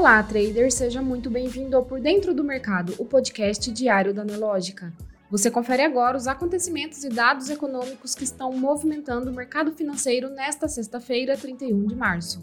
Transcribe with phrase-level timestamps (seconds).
[0.00, 4.94] Olá, trader, seja muito bem-vindo ao Por Dentro do Mercado, o podcast diário da Nelógica.
[5.30, 10.68] Você confere agora os acontecimentos e dados econômicos que estão movimentando o mercado financeiro nesta
[10.68, 12.42] sexta-feira, 31 de março.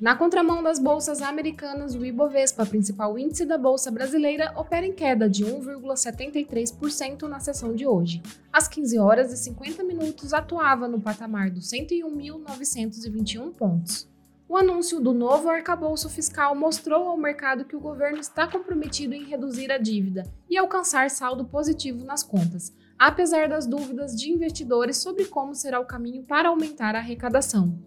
[0.00, 5.28] Na contramão das bolsas americanas, o Ibovespa, principal índice da bolsa brasileira, opera em queda
[5.28, 8.22] de 1,73% na sessão de hoje.
[8.52, 14.11] Às 15 horas e 50 minutos, atuava no patamar dos 101.921 pontos.
[14.52, 19.24] O anúncio do novo arcabouço fiscal mostrou ao mercado que o governo está comprometido em
[19.24, 25.24] reduzir a dívida e alcançar saldo positivo nas contas, apesar das dúvidas de investidores sobre
[25.24, 27.78] como será o caminho para aumentar a arrecadação.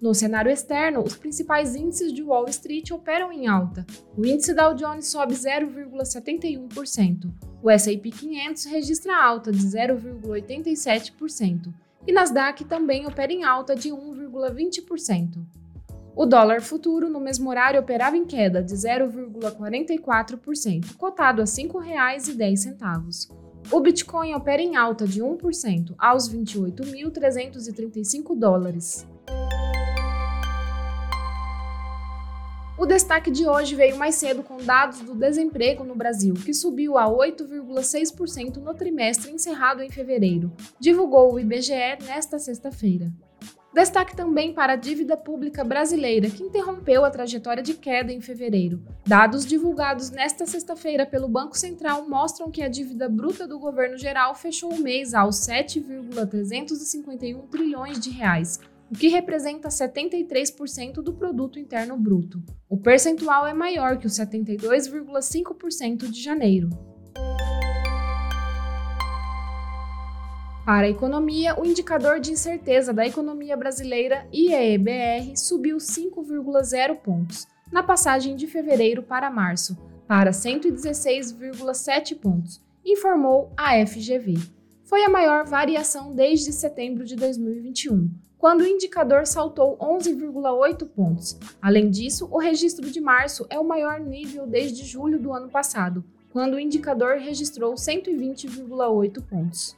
[0.00, 3.84] No cenário externo, os principais índices de Wall Street operam em alta.
[4.16, 7.30] O índice Dow Jones sobe 0,71%,
[7.62, 11.74] o S&P 500 registra alta de 0,87%
[12.06, 15.44] e Nasdaq também opera em alta de 1,20%.
[16.16, 23.30] O dólar futuro no mesmo horário operava em queda de 0,44%, cotado a R$ 5,10.
[23.70, 29.06] O Bitcoin opera em alta de 1% aos 28.335 dólares.
[32.78, 36.96] O destaque de hoje veio mais cedo com dados do desemprego no Brasil, que subiu
[36.96, 43.12] a 8,6% no trimestre encerrado em fevereiro, divulgou o IBGE nesta sexta-feira.
[43.76, 48.82] Destaque também para a dívida pública brasileira, que interrompeu a trajetória de queda em fevereiro.
[49.06, 54.34] Dados divulgados nesta sexta-feira pelo Banco Central mostram que a dívida bruta do governo geral
[54.34, 58.58] fechou o mês aos 7,351 trilhões de reais,
[58.90, 62.42] o que representa 73% do produto interno bruto.
[62.70, 66.70] O percentual é maior que os 72,5% de janeiro.
[70.66, 77.84] Para a economia, o indicador de incerteza da economia brasileira, IEBR, subiu 5,0 pontos na
[77.84, 84.40] passagem de fevereiro para março, para 116,7 pontos, informou a FGV.
[84.82, 91.38] Foi a maior variação desde setembro de 2021, quando o indicador saltou 11,8 pontos.
[91.62, 96.04] Além disso, o registro de março é o maior nível desde julho do ano passado,
[96.32, 99.76] quando o indicador registrou 120,8 pontos.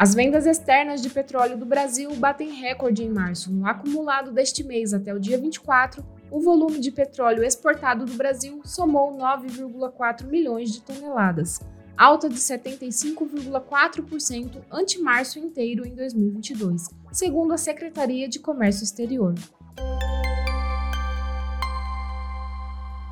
[0.00, 3.52] As vendas externas de petróleo do Brasil batem recorde em março.
[3.52, 8.62] No acumulado deste mês até o dia 24, o volume de petróleo exportado do Brasil
[8.64, 11.60] somou 9,4 milhões de toneladas,
[11.98, 19.34] alta de 75,4% ante março inteiro em 2022, segundo a Secretaria de Comércio Exterior.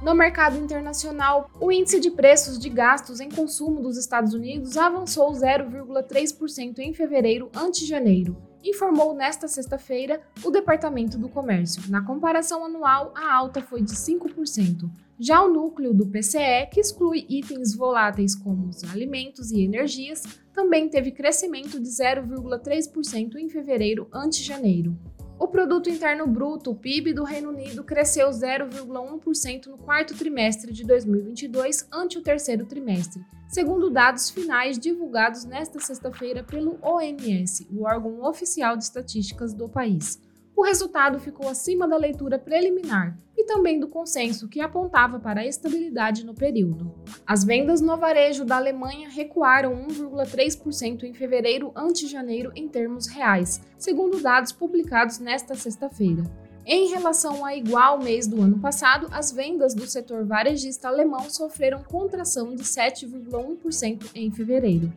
[0.08, 5.30] No mercado internacional, o índice de preços de gastos em consumo dos Estados Unidos avançou
[5.32, 11.82] 0,3% em fevereiro ante janeiro, informou nesta sexta-feira o Departamento do Comércio.
[11.90, 14.88] Na comparação anual, a alta foi de 5%.
[15.20, 20.22] Já o núcleo do PCE, que exclui itens voláteis como os alimentos e energias,
[20.54, 24.96] também teve crescimento de 0,3% em fevereiro ante janeiro.
[25.38, 30.84] O produto interno bruto, o PIB do Reino Unido, cresceu 0,1% no quarto trimestre de
[30.84, 38.24] 2022 ante o terceiro trimestre, segundo dados finais divulgados nesta sexta-feira pelo ONS, o órgão
[38.24, 40.20] oficial de estatísticas do país.
[40.56, 43.16] O resultado ficou acima da leitura preliminar
[43.48, 46.94] também do consenso que apontava para a estabilidade no período.
[47.26, 53.60] As vendas no varejo da Alemanha recuaram 1,3% em fevereiro ante janeiro em termos reais,
[53.78, 56.22] segundo dados publicados nesta sexta-feira.
[56.66, 61.82] Em relação a igual mês do ano passado, as vendas do setor varejista alemão sofreram
[61.82, 64.92] contração de 7,1% em fevereiro.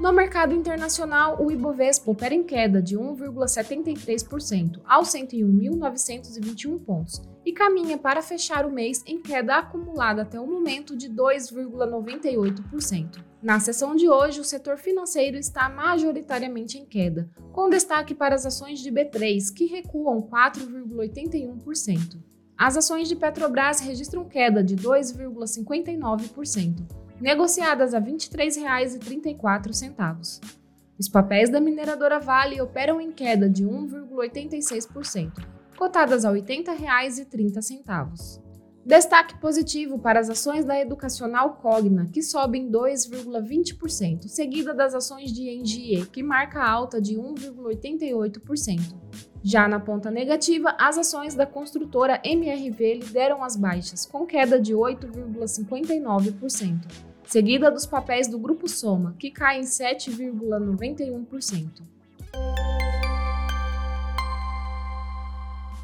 [0.00, 7.98] No mercado internacional, o Ibovespa opera em queda de 1,73% aos 101.921 pontos e caminha
[7.98, 13.22] para fechar o mês em queda acumulada até o momento de 2,98%.
[13.42, 18.46] Na sessão de hoje, o setor financeiro está majoritariamente em queda, com destaque para as
[18.46, 22.16] ações de B3, que recuam 4,81%.
[22.56, 30.40] As ações de Petrobras registram queda de 2,59% negociadas a R$ 23,34.
[30.98, 35.32] Os papéis da mineradora Vale operam em queda de 1,86%,
[35.76, 38.40] cotadas a R$ 80,30.
[38.84, 45.50] Destaque positivo para as ações da Educacional Cogna, que sobem 2,20%, seguida das ações de
[45.50, 48.94] Engie, que marca alta de 1,88%.
[49.42, 54.74] Já na ponta negativa, as ações da construtora MRV lideram as baixas, com queda de
[54.74, 61.80] 8,59% seguida dos papéis do Grupo Soma, que cai em 7,91%.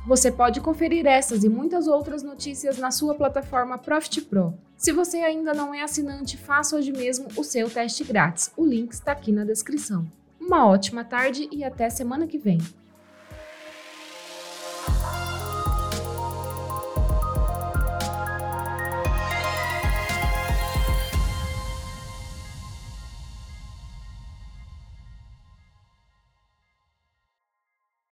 [0.04, 4.54] Você pode conferir essas e muitas outras notícias na sua plataforma Profit Pro.
[4.76, 8.50] Se você ainda não é assinante, faça hoje mesmo o seu teste grátis.
[8.56, 10.04] O link está aqui na descrição.
[10.40, 12.58] Uma ótima tarde e até semana que vem.